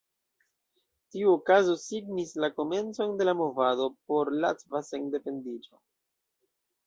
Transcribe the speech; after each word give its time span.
Tiu 1.15 1.33
okazaĵo 1.33 1.75
signis 1.81 2.31
la 2.45 2.49
komencon 2.55 3.13
de 3.19 3.27
la 3.29 3.35
movado 3.41 3.87
por 4.11 4.33
latva 4.45 4.83
sendependiĝo. 4.89 5.81